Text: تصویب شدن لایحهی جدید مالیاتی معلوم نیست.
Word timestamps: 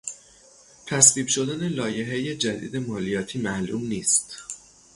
تصویب 0.85 1.27
شدن 1.27 1.67
لایحهی 1.67 2.35
جدید 2.37 2.75
مالیاتی 2.77 3.39
معلوم 3.41 3.87
نیست. 3.87 4.37